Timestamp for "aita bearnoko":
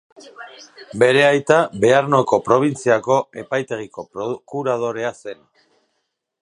1.25-2.39